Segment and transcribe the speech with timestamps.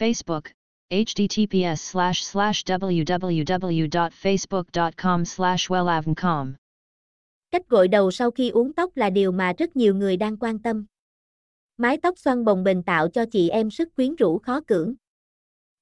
[0.00, 0.42] Facebook,
[0.90, 6.52] https slash slash www.facebook.com slash wellavncom.
[7.50, 10.58] Cách gội đầu sau khi uống tóc là điều mà rất nhiều người đang quan
[10.58, 10.86] tâm.
[11.76, 14.94] Mái tóc xoăn bồng bềnh tạo cho chị em sức quyến rũ khó cưỡng.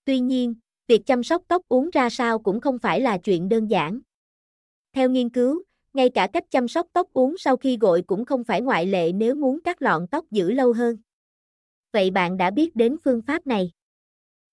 [0.05, 0.55] Tuy nhiên,
[0.87, 4.01] việc chăm sóc tóc uống ra sao cũng không phải là chuyện đơn giản.
[4.93, 8.45] Theo nghiên cứu, ngay cả cách chăm sóc tóc uống sau khi gội cũng không
[8.45, 10.97] phải ngoại lệ nếu muốn cắt lọn tóc giữ lâu hơn.
[11.93, 13.71] Vậy bạn đã biết đến phương pháp này?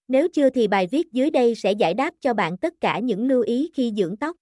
[0.08, 3.28] Nếu chưa thì bài viết dưới đây sẽ giải đáp cho bạn tất cả những
[3.28, 4.36] lưu ý khi dưỡng tóc.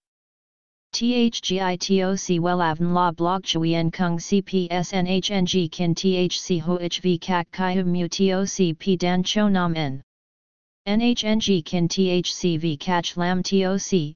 [0.93, 8.75] THGITOC WELAVN La Blog Chuyen Kung CPSNHNG Kin THC HOHV Kak Kai Hum Mu TOC
[8.79, 10.01] P Dan Cho Nam N
[10.85, 14.15] NHNG Kin THC V Catch Lam TOC